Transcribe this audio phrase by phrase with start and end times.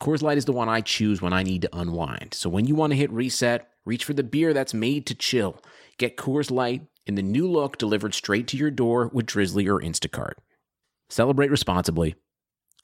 [0.00, 2.34] Coors Light is the one I choose when I need to unwind.
[2.34, 5.62] So when you want to hit reset, reach for the beer that's made to chill.
[5.98, 9.80] Get Coors Light in the new look delivered straight to your door with Drizly or
[9.80, 10.34] Instacart.
[11.08, 12.14] Celebrate responsibly.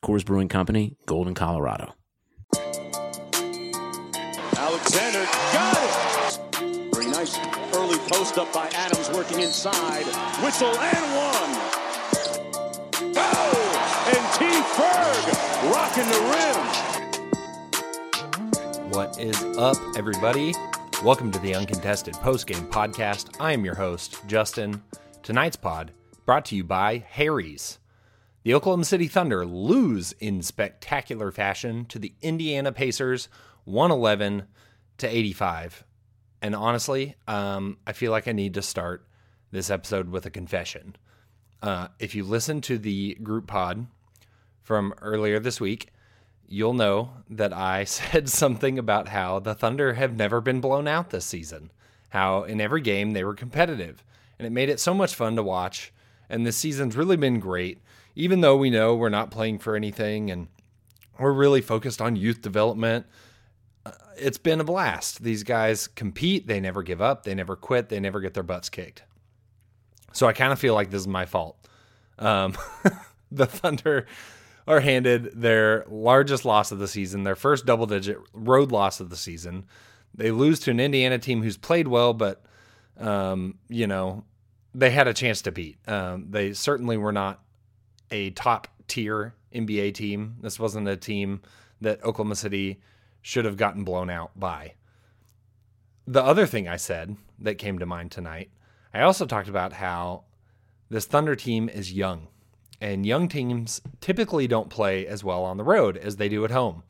[0.02, 1.92] Coors Brewing Company, Golden, Colorado.
[4.56, 6.94] Alexander got it.
[6.94, 7.36] Very nice
[7.74, 10.06] early post up by Adams working inside.
[10.42, 11.52] Whistle and one.
[13.16, 13.52] Oh!
[14.06, 14.46] And T.
[14.74, 16.91] Ferg rocking the rim.
[18.92, 20.54] What is up, everybody?
[21.02, 23.34] Welcome to the Uncontested Postgame Podcast.
[23.40, 24.82] I am your host, Justin.
[25.22, 25.92] Tonight's pod
[26.26, 27.78] brought to you by Harry's.
[28.42, 33.30] The Oklahoma City Thunder lose in spectacular fashion to the Indiana Pacers
[33.64, 34.42] 111
[34.98, 35.84] to 85.
[36.42, 39.06] And honestly, um, I feel like I need to start
[39.50, 40.96] this episode with a confession.
[41.62, 43.86] Uh, if you listen to the group pod
[44.60, 45.91] from earlier this week,
[46.52, 51.10] you'll know that I said something about how the Thunder have never been blown out
[51.10, 51.70] this season,
[52.10, 54.04] how in every game they were competitive,
[54.38, 55.92] and it made it so much fun to watch.
[56.28, 57.82] And this season's really been great,
[58.14, 60.48] even though we know we're not playing for anything and
[61.18, 63.06] we're really focused on youth development.
[63.84, 65.22] Uh, it's been a blast.
[65.22, 68.70] These guys compete, they never give up, they never quit, they never get their butts
[68.70, 69.02] kicked.
[70.12, 71.56] So I kind of feel like this is my fault.
[72.18, 72.56] Um,
[73.30, 74.06] the Thunder
[74.66, 79.10] are handed their largest loss of the season, their first double digit road loss of
[79.10, 79.64] the season.
[80.14, 82.44] They lose to an Indiana team who's played well, but,
[82.98, 84.24] um, you know,
[84.74, 85.78] they had a chance to beat.
[85.88, 87.42] Um, they certainly were not
[88.10, 90.36] a top tier NBA team.
[90.40, 91.42] This wasn't a team
[91.80, 92.80] that Oklahoma City
[93.20, 94.74] should have gotten blown out by.
[96.06, 98.50] The other thing I said that came to mind tonight,
[98.92, 100.24] I also talked about how
[100.90, 102.28] this Thunder team is young
[102.82, 106.50] and young teams typically don't play as well on the road as they do at
[106.50, 106.82] home.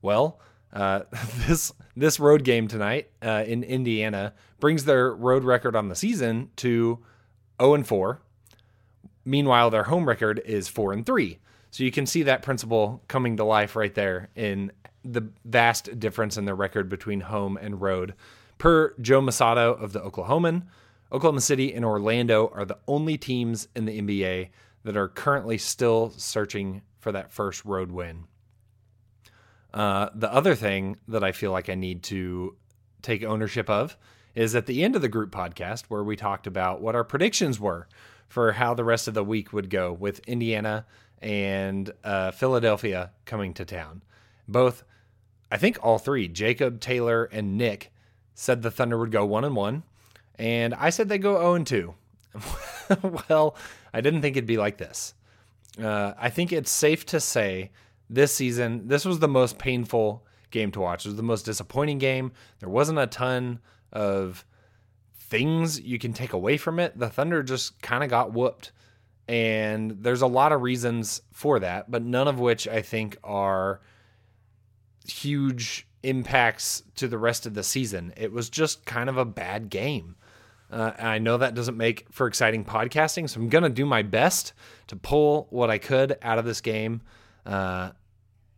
[0.00, 0.40] Well,
[0.72, 1.02] uh,
[1.46, 6.50] this this road game tonight uh, in Indiana brings their road record on the season
[6.56, 6.98] to
[7.60, 8.20] 0 and 4.
[9.26, 11.38] Meanwhile, their home record is 4 and 3.
[11.70, 14.72] So you can see that principle coming to life right there in
[15.04, 18.14] the vast difference in their record between home and road.
[18.56, 20.62] Per Joe Mussatto of the Oklahoman,
[21.12, 24.48] Oklahoma City and Orlando are the only teams in the NBA
[24.86, 28.22] that are currently still searching for that first road win.
[29.74, 32.56] Uh, the other thing that I feel like I need to
[33.02, 33.96] take ownership of
[34.36, 37.58] is at the end of the group podcast where we talked about what our predictions
[37.58, 37.88] were
[38.28, 40.86] for how the rest of the week would go with Indiana
[41.20, 44.02] and uh, Philadelphia coming to town.
[44.46, 44.84] Both,
[45.50, 47.92] I think all three, Jacob, Taylor, and Nick
[48.34, 49.82] said the Thunder would go one and one,
[50.38, 51.94] and I said they go zero oh and two.
[53.28, 53.56] well,
[53.92, 55.14] I didn't think it'd be like this.
[55.82, 57.70] Uh, I think it's safe to say
[58.08, 61.04] this season, this was the most painful game to watch.
[61.04, 62.32] It was the most disappointing game.
[62.60, 63.60] There wasn't a ton
[63.92, 64.44] of
[65.18, 66.98] things you can take away from it.
[66.98, 68.72] The Thunder just kind of got whooped.
[69.28, 73.80] And there's a lot of reasons for that, but none of which I think are
[75.04, 78.12] huge impacts to the rest of the season.
[78.16, 80.14] It was just kind of a bad game.
[80.76, 84.02] Uh, I know that doesn't make for exciting podcasting, so I'm going to do my
[84.02, 84.52] best
[84.88, 87.00] to pull what I could out of this game.
[87.46, 87.92] Uh,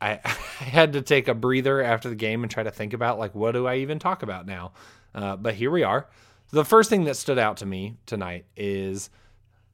[0.01, 3.21] I, I, had to take a breather after the game and try to think about
[3.21, 4.73] like what do I even talk about now.
[5.15, 6.09] Uh, but here we are.
[6.51, 9.11] The first thing that stood out to me tonight is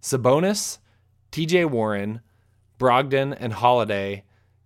[0.03, 0.81] Sabonis,
[1.33, 2.21] TJ Warren,
[2.79, 4.25] Brogdon, and Holiday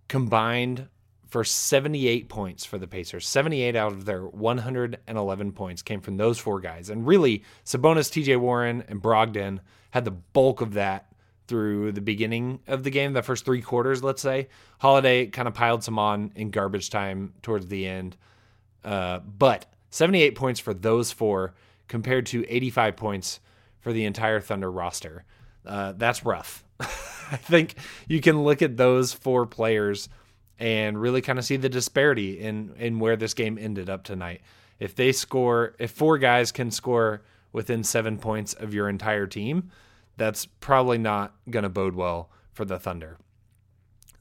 [0.09, 0.89] combined
[1.29, 3.27] for 78 points for the Pacers.
[3.27, 6.89] 78 out of their 111 points came from those four guys.
[6.89, 9.59] And really, Sabonis, TJ Warren, and Brogdon
[9.91, 11.05] had the bulk of that
[11.47, 14.49] through the beginning of the game, the first three quarters, let's say.
[14.79, 18.17] Holiday kind of piled some on in garbage time towards the end.
[18.83, 21.53] Uh, but 78 points for those four
[21.87, 23.39] compared to 85 points
[23.81, 25.25] for the entire Thunder roster.
[25.65, 26.63] Uh, that's rough.
[26.79, 27.75] I think
[28.07, 30.09] you can look at those four players
[30.59, 34.41] and really kind of see the disparity in in where this game ended up tonight.
[34.79, 37.21] If they score, if four guys can score
[37.51, 39.71] within seven points of your entire team,
[40.17, 43.17] that's probably not going to bode well for the Thunder.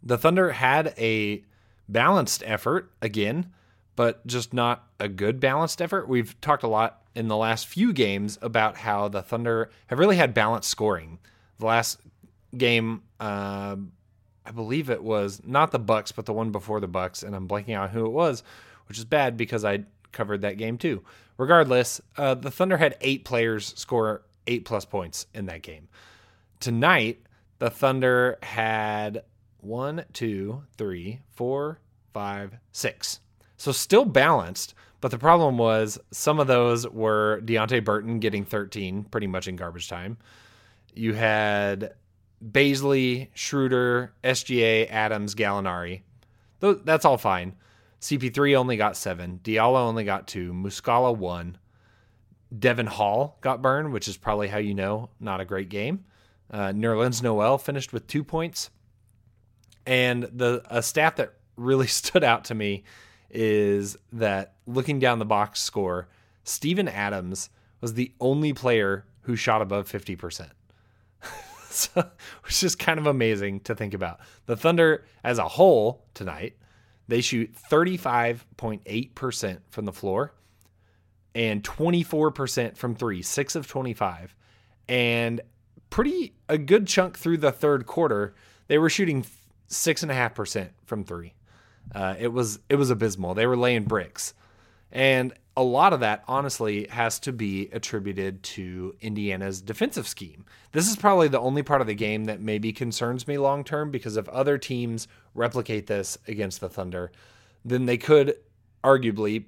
[0.03, 1.45] The Thunder had a
[1.89, 3.53] balanced effort again,
[3.97, 6.09] but just not a good balanced effort.
[6.09, 10.17] We've talked a lot in the last few games about how the Thunder have really
[10.17, 11.19] had balanced scoring.
[11.59, 12.01] The last
[12.57, 13.77] game, uh,
[14.49, 17.47] I believe it was not the Bucks, but the one before the Bucks, and I'm
[17.47, 18.43] blanking on who it was,
[18.89, 21.03] which is bad because I covered that game too.
[21.37, 25.89] Regardless, uh, the Thunder had eight players score eight plus points in that game.
[26.61, 27.21] Tonight,
[27.59, 29.23] the Thunder had
[29.61, 31.79] one, two, three, four,
[32.15, 33.21] five, six.
[33.59, 39.05] So still balanced, but the problem was some of those were Deonte Burton getting 13
[39.05, 40.17] pretty much in garbage time.
[40.95, 41.93] You had
[42.45, 46.03] Bazley, Schroeder, SGA, Adams, Gallinari.
[46.61, 47.55] That's all fine.
[48.01, 49.41] CP3 only got seven.
[49.43, 50.53] Diallo only got two.
[50.53, 51.59] Muscala one.
[52.57, 56.05] Devon Hall got burned, which is probably how you know not a great game.
[56.51, 58.71] Uh, Nerlens Noel finished with two points.
[59.87, 62.85] And the a stat that really stood out to me
[63.31, 66.09] is that looking down the box score,
[66.45, 67.51] Steven Adams
[67.81, 70.49] was the only player who shot above 50%.
[71.71, 72.11] so,
[72.45, 74.21] which is kind of amazing to think about.
[74.47, 76.57] The Thunder as a whole tonight,
[77.09, 80.33] they shoot 35.8% from the floor
[81.35, 84.35] and 24% from 3, 6 of 25.
[84.89, 85.41] And
[85.91, 88.35] pretty a good chunk through the third quarter,
[88.67, 89.25] they were shooting
[89.69, 91.35] 6.5% from 3.
[91.95, 93.35] Uh, it was it was abysmal.
[93.35, 94.35] They were laying bricks.
[94.93, 100.45] And a lot of that, honestly, has to be attributed to Indiana's defensive scheme.
[100.71, 103.91] This is probably the only part of the game that maybe concerns me long term
[103.91, 107.11] because if other teams replicate this against the Thunder,
[107.65, 108.37] then they could
[108.85, 109.47] arguably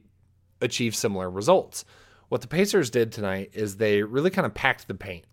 [0.60, 1.84] achieve similar results.
[2.28, 5.26] What the Pacers did tonight is they really kind of packed the paint,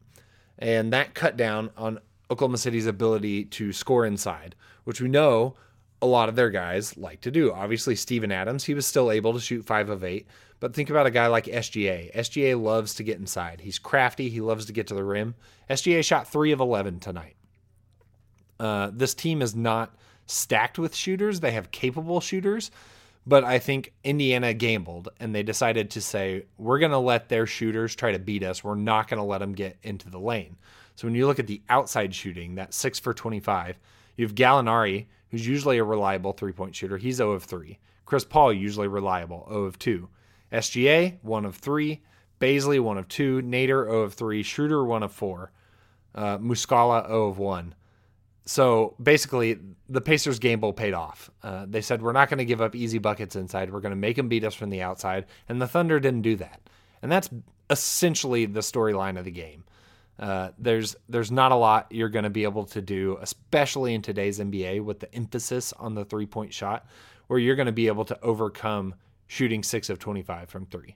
[0.60, 1.98] and that cut down on
[2.30, 4.54] Oklahoma City's ability to score inside,
[4.84, 5.56] which we know
[6.02, 7.52] a lot of their guys like to do.
[7.52, 10.28] Obviously, Steven Adams, he was still able to shoot five of eight.
[10.60, 12.14] But think about a guy like SGA.
[12.16, 13.62] SGA loves to get inside.
[13.62, 14.30] He's crafty.
[14.30, 15.36] He loves to get to the rim.
[15.70, 17.36] SGA shot three of 11 tonight.
[18.60, 19.96] Uh, this team is not
[20.26, 21.40] stacked with shooters.
[21.40, 22.72] They have capable shooters.
[23.28, 27.46] But I think Indiana gambled and they decided to say, we're going to let their
[27.46, 28.64] shooters try to beat us.
[28.64, 30.56] We're not going to let them get into the lane.
[30.96, 33.78] So when you look at the outside shooting, that six for 25,
[34.18, 36.98] you have Gallinari, who's usually a reliable three point shooter.
[36.98, 37.80] He's 0 of 3.
[38.06, 40.10] Chris Paul, usually reliable, 0 of 2.
[40.52, 42.02] SGA, 1 of 3.
[42.40, 43.42] Bazley, 1 of 2.
[43.42, 44.44] Nader, 0 of 3.
[44.44, 45.52] Schroeder, 1 of 4.
[46.16, 47.76] Uh, Muscala, 0 of 1.
[48.46, 51.30] So basically, the Pacers' game bowl paid off.
[51.44, 53.72] Uh, they said, We're not going to give up easy buckets inside.
[53.72, 55.26] We're going to make them beat us from the outside.
[55.50, 56.62] And the Thunder didn't do that.
[57.02, 57.30] And that's
[57.70, 59.66] essentially the storyline of the game.
[60.20, 64.02] Uh, there's there's not a lot you're going to be able to do, especially in
[64.02, 66.88] today's NBA with the emphasis on the three point shot,
[67.28, 68.96] where you're going to be able to overcome
[69.28, 70.96] shooting six of 25 from three.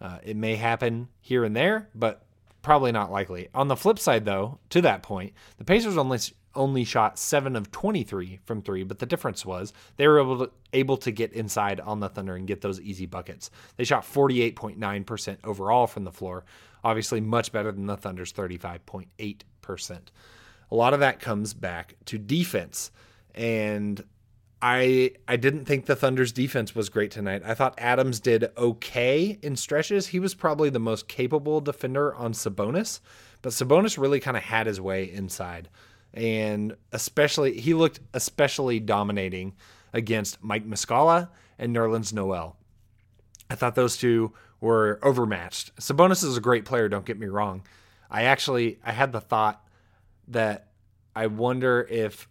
[0.00, 2.24] Uh, it may happen here and there, but
[2.62, 3.48] probably not likely.
[3.54, 6.18] On the flip side, though, to that point, the Pacers only
[6.54, 10.50] only shot seven of 23 from three, but the difference was they were able to,
[10.72, 13.50] able to get inside on the Thunder and get those easy buckets.
[13.76, 16.44] They shot 48.9% overall from the floor,
[16.82, 19.98] obviously much better than the Thunder's 35.8%.
[20.70, 22.90] A lot of that comes back to defense.
[23.34, 24.02] And
[24.60, 27.42] I I didn't think the Thunder's defense was great tonight.
[27.44, 30.08] I thought Adams did okay in stretches.
[30.08, 33.00] He was probably the most capable defender on Sabonis,
[33.42, 35.68] but Sabonis really kind of had his way inside.
[36.14, 39.54] And especially he looked especially dominating
[39.92, 42.56] against Mike Muscala and Nerlens Noel.
[43.50, 45.76] I thought those two were overmatched.
[45.76, 47.62] Sabonis is a great player, don't get me wrong.
[48.10, 49.64] I actually I had the thought
[50.28, 50.68] that
[51.14, 52.28] I wonder if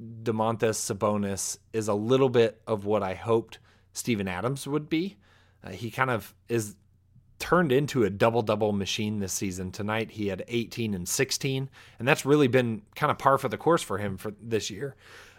[0.00, 3.58] Domantas Sabonis is a little bit of what I hoped
[3.92, 5.16] Steven Adams would be.
[5.62, 6.76] Uh, he kind of is
[7.38, 9.70] turned into a double double machine this season.
[9.70, 13.58] Tonight he had 18 and 16, and that's really been kind of par for the
[13.58, 14.96] course for him for this year.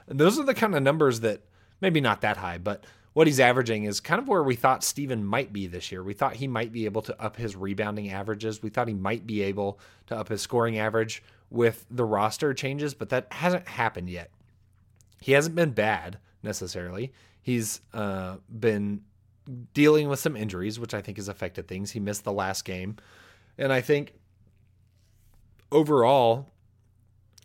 [0.08, 1.42] And those are the kind of numbers that
[1.82, 5.24] maybe not that high, but what he's averaging is kind of where we thought Steven
[5.24, 6.04] might be this year.
[6.04, 8.62] We thought he might be able to up his rebounding averages.
[8.62, 12.94] We thought he might be able to up his scoring average with the roster changes,
[12.94, 14.32] but that hasn't happened yet.
[15.22, 17.14] He hasn't been bad necessarily.
[17.42, 19.02] He's uh, been
[19.74, 21.92] dealing with some injuries, which I think has affected things.
[21.92, 22.98] He missed the last game.
[23.58, 24.14] And I think
[25.72, 26.48] overall,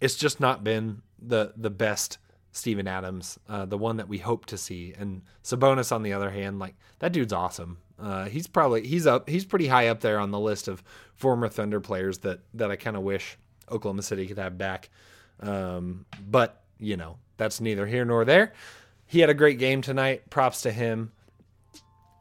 [0.01, 2.19] it's just not been the the best
[2.53, 4.95] Steven Adams, uh, the one that we hope to see.
[4.99, 7.79] And Sabonis, on the other hand, like that dude's awesome.
[7.99, 10.83] Uh, he's probably he's up he's pretty high up there on the list of
[11.15, 13.37] former Thunder players that that I kind of wish
[13.71, 14.89] Oklahoma City could have back.
[15.41, 18.53] Um, but you know that's neither here nor there.
[19.07, 20.31] He had a great game tonight.
[20.31, 21.13] Props to him.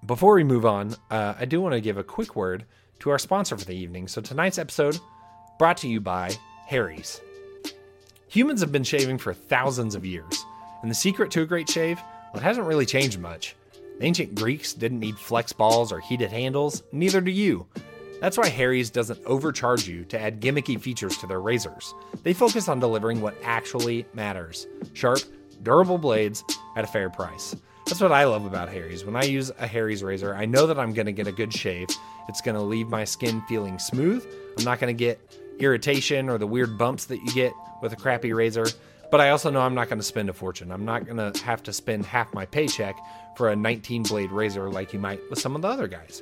[0.05, 2.65] Before we move on, uh, I do want to give a quick word
[2.99, 4.07] to our sponsor for the evening.
[4.07, 4.97] So tonight's episode
[5.57, 6.37] brought to you by
[6.67, 7.19] Harry's.
[8.29, 10.45] Humans have been shaving for thousands of years,
[10.81, 11.99] and the secret to a great shave,
[12.33, 13.55] well, it hasn't really changed much.
[13.99, 17.67] The ancient Greeks didn't need flex balls or heated handles, neither do you.
[18.21, 21.93] That's why Harry's doesn't overcharge you to add gimmicky features to their razors.
[22.23, 25.19] They focus on delivering what actually matters sharp,
[25.63, 26.43] durable blades
[26.77, 27.55] at a fair price.
[27.89, 29.03] That's what I love about Harry's.
[29.03, 31.51] When I use a Harry's razor, I know that I'm going to get a good
[31.51, 31.87] shave.
[32.27, 34.23] It's going to leave my skin feeling smooth.
[34.59, 35.19] I'm not going to get
[35.57, 38.67] irritation or the weird bumps that you get with a crappy razor.
[39.09, 40.71] But I also know I'm not going to spend a fortune.
[40.71, 42.95] I'm not going to have to spend half my paycheck
[43.35, 46.21] for a 19 blade razor like you might with some of the other guys.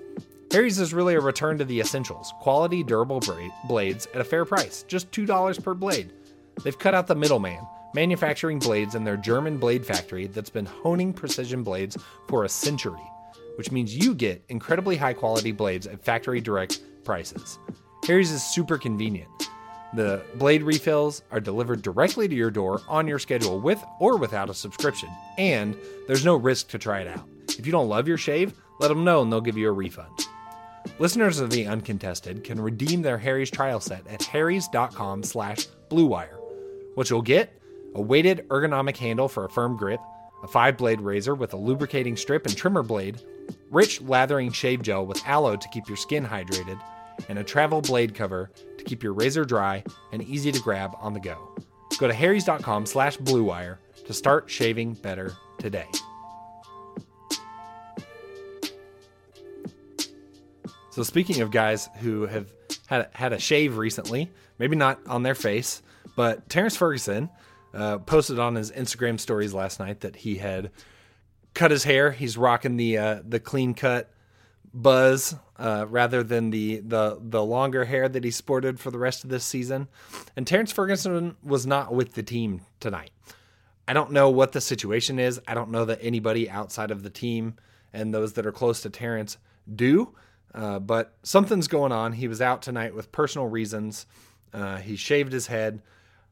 [0.54, 4.46] Harry's is really a return to the essentials quality, durable bra- blades at a fair
[4.46, 6.14] price, just $2 per blade.
[6.64, 7.60] They've cut out the middleman,
[7.94, 13.02] manufacturing blades in their German blade factory that's been honing precision blades for a century,
[13.58, 17.60] which means you get incredibly high quality blades at factory direct prices.
[18.06, 19.30] Harry's is super convenient.
[19.94, 24.50] The blade refills are delivered directly to your door on your schedule with or without
[24.50, 25.78] a subscription, and
[26.08, 27.28] there's no risk to try it out.
[27.58, 30.12] If you don't love your shave, let them know and they'll give you a refund.
[31.00, 36.38] Listeners of the Uncontested can redeem their Harry's trial set at harrys.com slash bluewire.
[36.96, 37.57] What you'll get,
[37.98, 40.00] a weighted ergonomic handle for a firm grip,
[40.44, 43.22] a five-blade razor with a lubricating strip and trimmer blade,
[43.72, 46.80] rich lathering shave gel with aloe to keep your skin hydrated,
[47.28, 51.14] and a travel blade cover to keep your razor dry and easy to grab on
[51.14, 51.56] the go.
[51.98, 55.88] Go to harrys.com slash bluewire to start shaving better today.
[60.92, 62.52] So speaking of guys who have
[62.88, 65.82] had had a shave recently, maybe not on their face,
[66.16, 67.30] but Terrence Ferguson
[67.78, 70.72] uh, posted on his Instagram stories last night that he had
[71.54, 72.12] cut his hair.
[72.12, 74.12] He's rocking the uh, the clean cut
[74.74, 79.24] buzz uh, rather than the the the longer hair that he sported for the rest
[79.24, 79.88] of this season.
[80.36, 83.12] And Terrence Ferguson was not with the team tonight.
[83.88, 85.40] I don't know what the situation is.
[85.48, 87.56] I don't know that anybody outside of the team
[87.94, 89.38] and those that are close to Terrence
[89.74, 90.16] do.
[90.54, 92.14] Uh, but something's going on.
[92.14, 94.08] He was out tonight with personal reasons.
[94.52, 95.82] Uh, he shaved his head.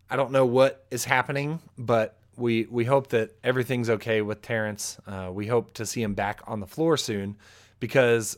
[0.10, 4.98] I don't know what is happening, but we we hope that everything's okay with Terrence.
[5.08, 7.38] Uh, we hope to see him back on the floor soon
[7.80, 8.38] because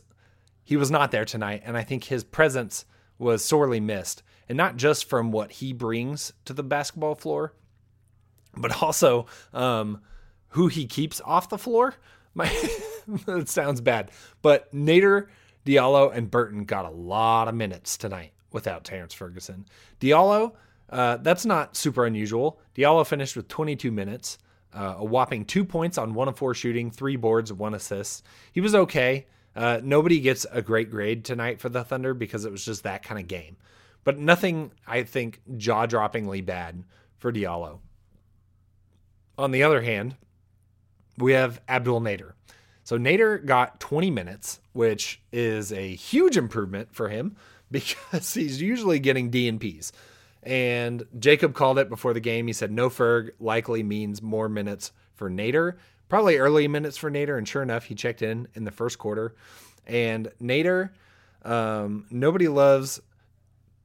[0.64, 2.84] he was not there tonight, and I think his presence
[3.18, 7.52] was sorely missed, and not just from what he brings to the basketball floor,
[8.56, 10.00] but also um,
[10.50, 11.94] who he keeps off the floor.
[12.34, 12.46] My
[13.26, 14.10] that sounds bad,
[14.42, 15.28] but Nader
[15.66, 19.66] Diallo and Burton got a lot of minutes tonight without Terrence Ferguson.
[20.00, 20.52] Diallo,
[20.90, 22.60] uh, that's not super unusual.
[22.74, 24.38] Diallo finished with 22 minutes,
[24.72, 28.24] uh, a whopping two points on one of four shooting, three boards, one assist.
[28.52, 29.26] He was okay.
[29.54, 33.02] Uh, nobody gets a great grade tonight for the Thunder because it was just that
[33.02, 33.56] kind of game.
[34.04, 36.84] But nothing, I think, jaw droppingly bad
[37.18, 37.80] for Diallo.
[39.36, 40.16] On the other hand,
[41.18, 42.32] we have Abdul Nader.
[42.84, 47.36] So Nader got 20 minutes, which is a huge improvement for him
[47.70, 49.92] because he's usually getting DNP's.
[50.48, 52.46] And Jacob called it before the game.
[52.46, 55.74] He said no Ferg likely means more minutes for Nader,
[56.08, 57.36] probably early minutes for Nader.
[57.36, 59.34] And sure enough, he checked in in the first quarter.
[59.86, 60.88] And Nader,
[61.42, 62.98] um, nobody loves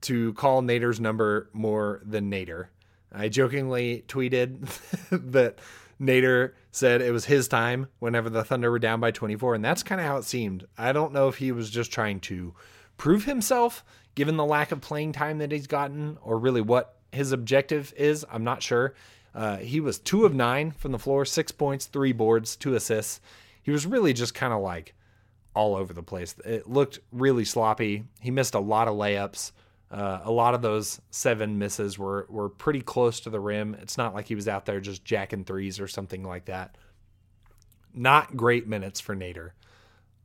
[0.03, 2.67] to call Nader's number more than Nader.
[3.12, 4.62] I jokingly tweeted
[5.32, 5.60] that
[6.00, 9.84] Nader said it was his time whenever the Thunder were down by 24, and that's
[9.84, 10.65] kind of how it seemed.
[10.77, 12.53] I don't know if he was just trying to
[12.96, 13.84] prove himself
[14.15, 18.25] given the lack of playing time that he's gotten, or really what his objective is.
[18.32, 18.93] I'm not sure.
[19.36, 23.20] Uh, he was two of nine from the floor, six points, three boards, two assists.
[23.62, 24.93] He was really just kind of like
[25.55, 26.36] all over the place.
[26.46, 28.03] It looked really sloppy.
[28.20, 29.51] He missed a lot of layups.
[29.89, 33.75] Uh, a lot of those seven misses were were pretty close to the rim.
[33.79, 36.77] It's not like he was out there just jacking threes or something like that.
[37.93, 39.51] Not great minutes for Nader.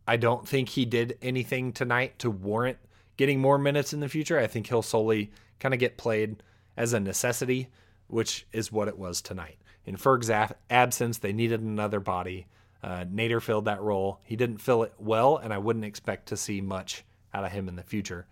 [0.07, 2.79] I don't think he did anything tonight to warrant
[3.19, 4.39] getting more minutes in the future.
[4.39, 6.43] I think he'll solely kind of get played
[6.79, 7.69] as a necessity,
[8.07, 9.59] which is what it was tonight.
[9.85, 10.31] In Ferg's
[10.71, 12.47] absence, they needed another body.
[12.83, 14.21] Uh, Nader filled that role.
[14.23, 17.69] He didn't fill it well, and I wouldn't expect to see much out of him
[17.69, 18.27] in the future.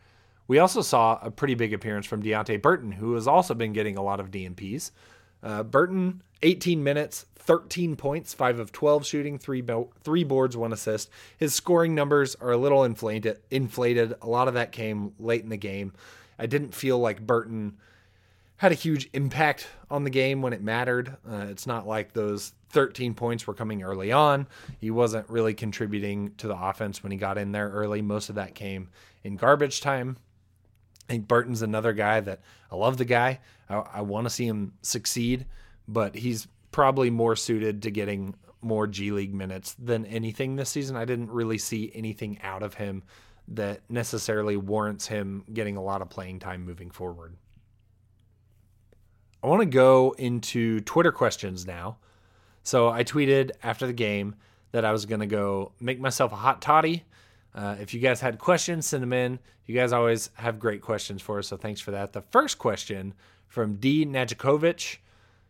[0.49, 3.99] We also saw a pretty big appearance from Deonte Burton, who has also been getting
[3.99, 4.93] a lot of DNPs.
[5.47, 10.73] Uh, Burton, 18 minutes, 13 points, 5 of 12 shooting, 3, bo- three boards, 1
[10.73, 11.09] assist.
[11.39, 14.15] His scoring numbers are a little inflated, inflated.
[14.23, 15.93] A lot of that came late in the game.
[16.37, 17.77] I didn't feel like Burton
[18.57, 21.17] had a huge impact on the game when it mattered.
[21.31, 24.49] Uh, it's not like those 13 points were coming early on.
[24.81, 28.03] He wasn't really contributing to the offense when he got in there early.
[28.03, 28.89] Most of that came
[29.23, 30.17] in garbage time.
[31.09, 33.41] I think Burton's another guy that I love the guy.
[33.69, 35.47] I, I want to see him succeed,
[35.87, 40.97] but he's probably more suited to getting more G League minutes than anything this season.
[40.97, 43.05] I didn't really see anything out of him
[43.49, 47.37] that necessarily warrants him getting a lot of playing time moving forward.
[49.43, 51.99] I want to go into Twitter questions now.
[52.65, 54.35] So I tweeted after the game
[54.73, 57.05] that I was going to go make myself a hot toddy.
[57.57, 59.39] Uh, if you guys had questions, send them in.
[59.65, 62.13] You guys always have great questions for us, so thanks for that.
[62.13, 63.15] The first question
[63.49, 64.05] from D.
[64.05, 64.99] Najikovic,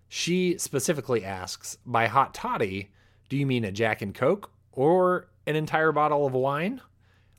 [0.08, 2.90] she specifically asks, by hot toddy,
[3.28, 6.80] do you mean a Jack and Coke or an entire bottle of wine?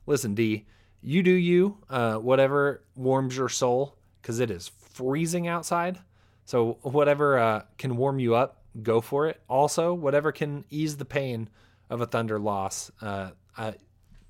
[0.06, 0.66] Listen, D,
[1.00, 5.98] you do you, uh, whatever warms your soul, because it is freezing outside.
[6.44, 9.40] So whatever uh, can warm you up, go for it.
[9.48, 11.48] Also, whatever can ease the pain
[11.88, 13.30] of a Thunder loss, uh,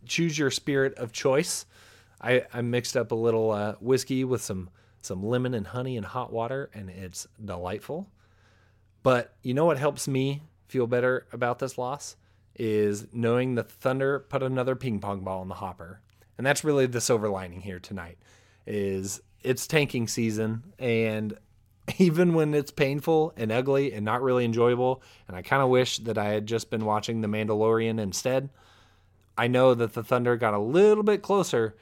[0.07, 1.67] choose your spirit of choice.
[2.21, 6.04] I, I mixed up a little uh, whiskey with some some lemon and honey and
[6.04, 8.08] hot water, and it's delightful.
[9.02, 12.17] But you know what helps me feel better about this loss
[12.56, 16.00] is knowing the Thunder put another ping pong ball in the hopper,
[16.37, 18.19] and that's really the silver lining here tonight.
[18.67, 21.39] Is it's tanking season, and
[21.99, 25.99] even when it's painful and ugly and not really enjoyable, and I kind of wish
[25.99, 28.50] that I had just been watching The Mandalorian instead,
[29.39, 31.77] I know that the Thunder got a little bit closer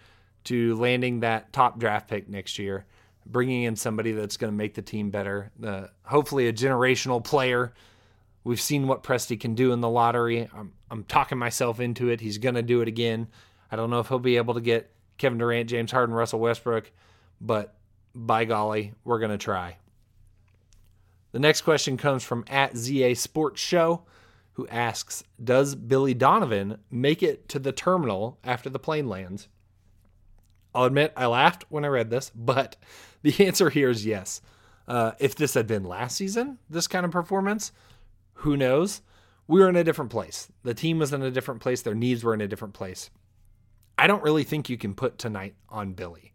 [0.45, 2.85] to landing that top draft pick next year,
[3.25, 7.73] bringing in somebody that's going to make the team better, uh, hopefully a generational player.
[8.45, 10.49] We've seen what Presti can do in the lottery.
[10.55, 12.21] I'm, I'm talking myself into it.
[12.21, 13.27] He's going to do it again.
[13.73, 16.93] I don't know if he'll be able to get Kevin Durant, James Harden, Russell Westbrook,
[17.41, 17.75] but
[18.15, 19.79] by golly, we're going to try.
[21.33, 24.03] The next question comes from at ZA Sports Show,
[24.57, 29.49] who asks Does Billy Donovan make it to the terminal after the plane lands?
[30.75, 32.77] I'll admit I laughed when I read this, but
[33.23, 34.41] the answer here is yes.
[34.89, 37.71] Uh, if this had been last season, this kind of performance,
[38.35, 39.03] who knows?
[39.47, 40.51] We were in a different place.
[40.63, 41.83] The team was in a different place.
[41.83, 43.11] Their needs were in a different place.
[43.99, 46.33] I don't really think you can put tonight on Billy.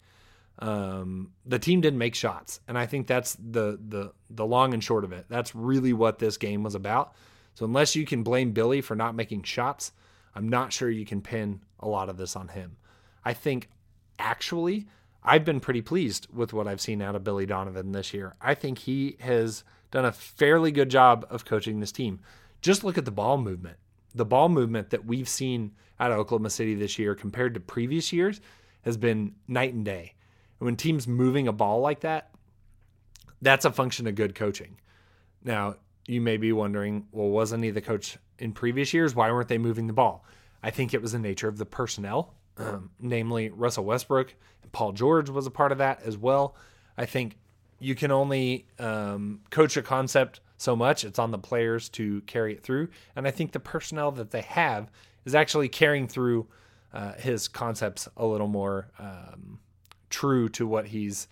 [0.59, 4.83] Um, the team didn't make shots, and I think that's the the the long and
[4.83, 5.25] short of it.
[5.27, 7.15] That's really what this game was about.
[7.53, 9.91] So unless you can blame Billy for not making shots,
[10.35, 12.77] I'm not sure you can pin a lot of this on him.
[13.23, 13.69] I think
[14.17, 14.87] actually
[15.23, 18.35] I've been pretty pleased with what I've seen out of Billy Donovan this year.
[18.41, 22.19] I think he has done a fairly good job of coaching this team.
[22.61, 23.77] Just look at the ball movement.
[24.15, 28.11] The ball movement that we've seen out of Oklahoma City this year compared to previous
[28.11, 28.41] years
[28.81, 30.15] has been night and day.
[30.59, 32.31] And when teams moving a ball like that,
[33.41, 34.77] that's a function of good coaching.
[35.43, 35.75] Now,
[36.11, 39.15] you may be wondering, well, wasn't he the coach in previous years?
[39.15, 40.25] Why weren't they moving the ball?
[40.61, 44.91] I think it was the nature of the personnel, um, namely Russell Westbrook and Paul
[44.91, 46.57] George was a part of that as well.
[46.97, 47.37] I think
[47.79, 51.05] you can only um, coach a concept so much.
[51.05, 52.89] It's on the players to carry it through.
[53.15, 54.91] And I think the personnel that they have
[55.23, 56.45] is actually carrying through
[56.93, 59.61] uh, his concepts a little more um,
[60.09, 61.29] true to what he's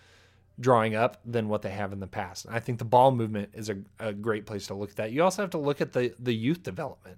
[0.59, 2.45] drawing up than what they have in the past.
[2.49, 5.11] I think the ball movement is a, a great place to look at that.
[5.11, 7.17] You also have to look at the the youth development.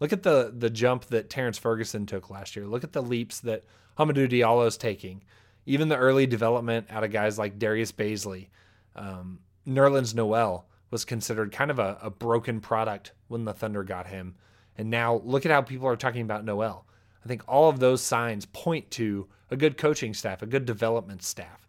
[0.00, 2.66] Look at the the jump that Terrence Ferguson took last year.
[2.66, 3.64] Look at the leaps that
[3.98, 5.22] Hamidou Diallo is taking.
[5.64, 8.48] Even the early development out of guys like Darius Bazley,
[8.96, 14.08] um, Nerlens Noel was considered kind of a, a broken product when the Thunder got
[14.08, 14.34] him.
[14.76, 16.84] And now look at how people are talking about Noel.
[17.24, 21.22] I think all of those signs point to a good coaching staff, a good development
[21.22, 21.68] staff.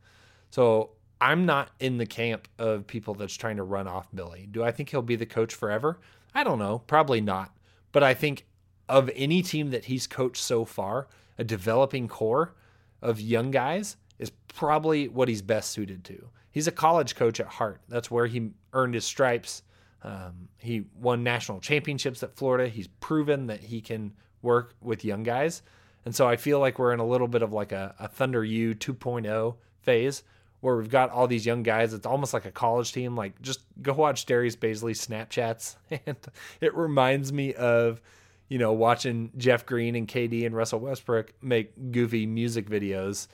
[0.50, 0.92] So
[1.24, 4.46] I'm not in the camp of people that's trying to run off Billy.
[4.52, 5.98] Do I think he'll be the coach forever?
[6.36, 6.80] I don't know.
[6.80, 7.56] Probably not.
[7.94, 8.46] But I think
[8.90, 11.08] of any team that he's coached so far,
[11.38, 12.56] a developing core
[13.02, 16.28] of young guys is probably what he's best suited to.
[16.52, 17.80] He's a college coach at heart.
[17.88, 19.64] That's where he earned his stripes.
[20.04, 22.68] Um, he won national championships at Florida.
[22.68, 25.62] He's proven that he can work with young guys.
[26.04, 28.44] And so I feel like we're in a little bit of like a, a Thunder
[28.44, 30.24] U 2.0 phase
[30.64, 31.94] where we've got all these young guys.
[31.94, 33.18] It's almost like a college team.
[33.18, 35.76] Like just go watch Darius Bazley's Snapchats.
[36.08, 36.16] And
[36.62, 38.02] it reminds me of,
[38.48, 43.28] you know, watching Jeff Green and KD and Russell Westbrook make goofy music videos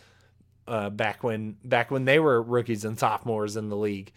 [0.68, 4.12] uh, back when back when they were rookies and sophomores in the league.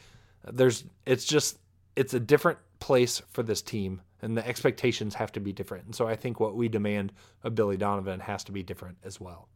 [0.50, 1.58] There's it's just
[1.96, 5.84] it's a different place for this team and the expectations have to be different.
[5.84, 7.12] And so I think what we demand
[7.44, 9.48] of Billy Donovan has to be different as well.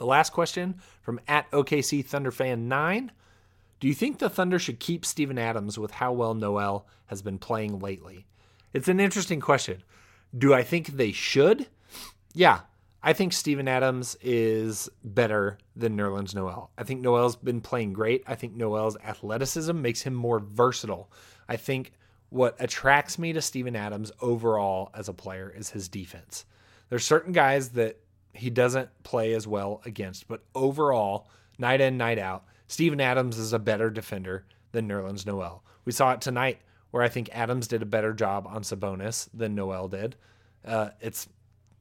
[0.00, 3.12] The last question from at OKC Thunder fan 9.
[3.80, 7.36] Do you think the Thunder should keep Steven Adams with how well Noel has been
[7.36, 8.24] playing lately?
[8.72, 9.82] It's an interesting question.
[10.36, 11.66] Do I think they should?
[12.32, 12.60] Yeah,
[13.02, 16.70] I think Steven Adams is better than Nerlens Noel.
[16.78, 18.24] I think Noel's been playing great.
[18.26, 21.12] I think Noel's athleticism makes him more versatile.
[21.46, 21.92] I think
[22.30, 26.46] what attracts me to Steven Adams overall as a player is his defense.
[26.88, 28.00] There's certain guys that
[28.32, 33.52] he doesn't play as well against, but overall, night in, night out, Steven Adams is
[33.52, 35.64] a better defender than Nerlens Noel.
[35.84, 39.54] We saw it tonight where I think Adams did a better job on Sabonis than
[39.54, 40.16] Noel did.
[40.64, 41.28] Uh, it's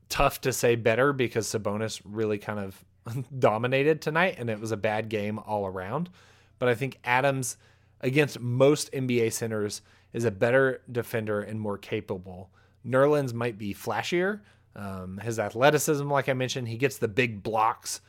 [0.07, 2.83] tough to say better because Sabonis really kind of
[3.39, 6.09] dominated tonight and it was a bad game all around.
[6.57, 7.57] But I think Adams,
[8.01, 9.81] against most NBA centers,
[10.13, 12.49] is a better defender and more capable.
[12.85, 14.41] Nerlens might be flashier.
[14.75, 18.01] Um, his athleticism, like I mentioned, he gets the big blocks,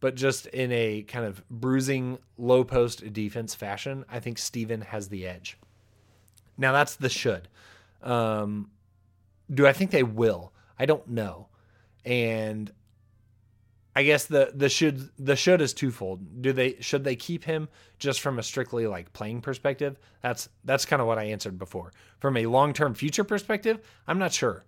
[0.00, 5.08] but just in a kind of bruising low post defense fashion, I think Steven has
[5.08, 5.58] the edge.
[6.56, 7.48] Now that's the should.
[8.02, 8.70] Um,
[9.52, 10.52] do I think they will?
[10.78, 11.48] I don't know.
[12.04, 12.72] And
[13.98, 16.42] I guess the the should the should is twofold.
[16.42, 19.98] Do they should they keep him just from a strictly like playing perspective?
[20.22, 21.92] That's that's kind of what I answered before.
[22.20, 24.64] From a long-term future perspective, I'm not sure.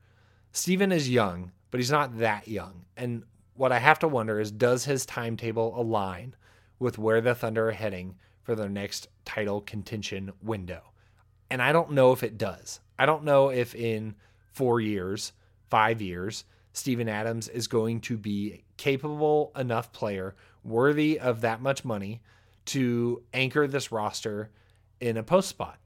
[0.52, 2.84] Steven is young, but he's not that young.
[2.96, 6.34] And what I have to wonder is does his timetable align
[6.78, 10.82] with where the Thunder are heading for their next title contention window?
[11.50, 12.80] And I don't know if it does.
[12.98, 14.14] I don't know if in
[14.52, 15.32] 4 years,
[15.68, 21.84] 5 years, Steven Adams is going to be capable enough player worthy of that much
[21.84, 22.22] money
[22.66, 24.50] to anchor this roster
[25.00, 25.79] in a post spot.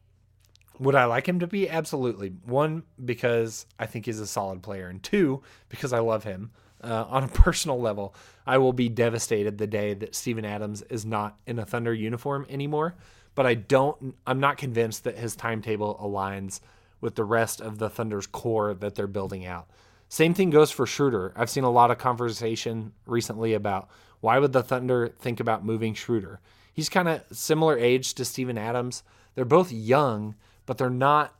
[0.81, 1.69] Would I like him to be?
[1.69, 2.31] Absolutely.
[2.45, 6.51] One, because I think he's a solid player, and two, because I love him.
[6.83, 8.15] Uh, on a personal level,
[8.47, 12.47] I will be devastated the day that Steven Adams is not in a Thunder uniform
[12.49, 12.95] anymore.
[13.35, 16.61] But I don't, I'm not convinced that his timetable aligns
[17.01, 19.69] with the rest of the Thunder's core that they're building out.
[20.09, 21.33] Same thing goes for Schroeder.
[21.35, 23.89] I've seen a lot of conversation recently about
[24.21, 26.41] why would the Thunder think about moving Schroeder?
[26.73, 29.03] He's kind of similar age to Steven Adams.
[29.35, 30.35] They're both young,
[30.67, 31.35] but they're not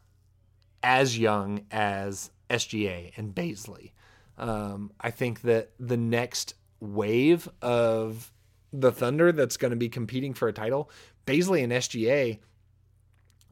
[0.83, 3.93] as young as SGA and Bazley.
[4.37, 8.33] Um, I think that the next wave of
[8.73, 10.91] the Thunder that's going to be competing for a title,
[11.27, 12.39] Bazley and SGA,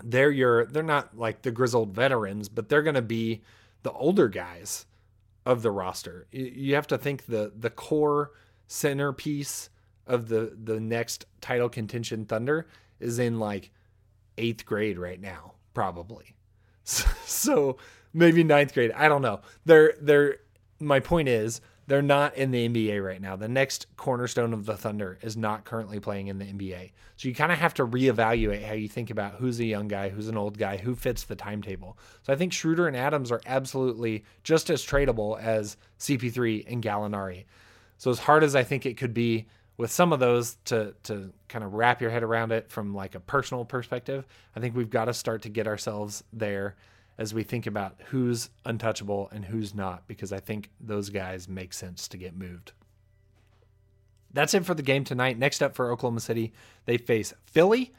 [0.05, 3.43] they're your they're not like the grizzled veterans, but they're going to be
[3.83, 4.87] the older guys
[5.47, 6.27] of the roster.
[6.31, 8.33] You have to think the the core
[8.67, 9.71] centerpiece
[10.07, 12.67] of the the next title contention Thunder
[13.01, 13.71] is in like
[14.39, 16.35] eighth grade right now, probably.
[16.85, 17.77] So, so
[18.13, 18.93] maybe ninth grade.
[18.93, 19.41] I don't know.
[19.65, 20.39] They're they're
[20.81, 23.37] my point is they're not in the NBA right now.
[23.37, 26.93] The next cornerstone of the Thunder is not currently playing in the NBA.
[27.17, 30.09] So you kind of have to reevaluate how you think about who's a young guy,
[30.09, 31.99] who's an old guy, who fits the timetable.
[32.23, 37.45] So I think Schroeder and Adams are absolutely just as tradable as CP3 and Gallinari.
[37.99, 39.47] So as hard as I think it could be
[39.83, 43.17] with some of those to to kind of wrap your head around it from like
[43.17, 46.77] a personal perspective, I think we've got to start to get ourselves there
[47.19, 51.73] as we think about who's untouchable and who's not, because I think those guys make
[51.73, 52.71] sense to get moved.
[54.33, 55.37] That's it for the game tonight.
[55.37, 56.53] Next up for Oklahoma City,
[56.85, 57.93] they face Philly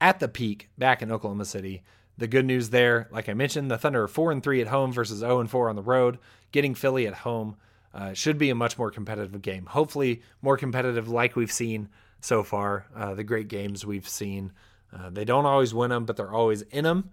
[0.00, 1.82] at the Peake back in Oklahoma City.
[2.16, 4.94] The good news there, like I mentioned, the Thunder are 4 and 3 at home
[4.94, 6.18] versus 0 and 4 on the road.
[6.52, 7.56] Getting Philly at home
[7.94, 9.66] uh, should be a much more competitive game.
[9.66, 11.88] Hopefully, more competitive like we've seen
[12.20, 12.86] so far.
[12.94, 14.52] Uh, the great games we've seen.
[14.92, 17.10] Uh, they don't always win them, but they're always in them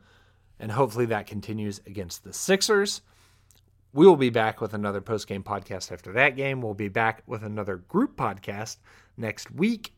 [0.59, 3.01] and hopefully that continues against the Sixers.
[3.93, 6.61] We will be back with another post game podcast after that game.
[6.61, 8.77] We'll be back with another group podcast
[9.17, 9.93] next week.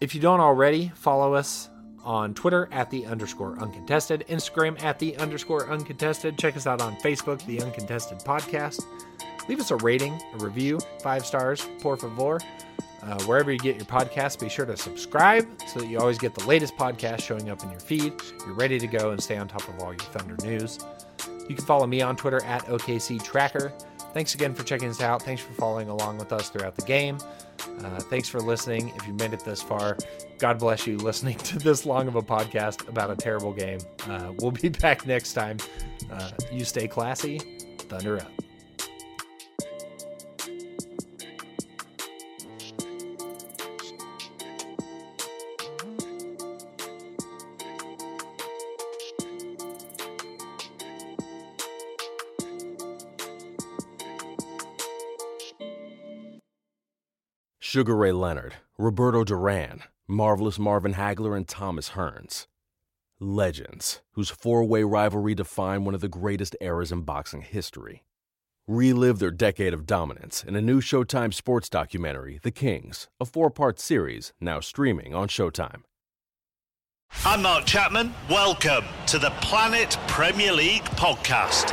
[0.00, 1.70] If you don't already, follow us
[2.04, 6.38] on Twitter at the underscore uncontested, Instagram at the underscore uncontested.
[6.38, 8.84] Check us out on Facebook, the Uncontested Podcast.
[9.48, 12.40] Leave us a rating, a review, five stars, por favor.
[13.02, 16.34] Uh, wherever you get your podcast, be sure to subscribe so that you always get
[16.34, 18.14] the latest podcast showing up in your feed.
[18.46, 20.78] You're ready to go and stay on top of all your Thunder news.
[21.48, 23.72] You can follow me on Twitter at OKC Tracker.
[24.14, 25.22] Thanks again for checking us out.
[25.22, 27.18] Thanks for following along with us throughout the game.
[27.82, 28.92] Uh, thanks for listening.
[28.96, 29.98] If you made it this far,
[30.38, 33.80] God bless you listening to this long of a podcast about a terrible game.
[34.08, 35.58] Uh, we'll be back next time.
[36.10, 37.38] Uh, you stay classy.
[37.78, 38.53] Thunder up.
[57.74, 62.46] Sugar Ray Leonard, Roberto Duran, Marvelous Marvin Hagler, and Thomas Hearns.
[63.18, 68.04] Legends, whose four way rivalry defined one of the greatest eras in boxing history.
[68.68, 73.50] Relive their decade of dominance in a new Showtime sports documentary, The Kings, a four
[73.50, 75.82] part series now streaming on Showtime.
[77.24, 78.14] I'm Mark Chapman.
[78.30, 81.72] Welcome to the Planet Premier League podcast.